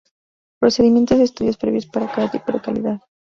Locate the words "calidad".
2.61-3.01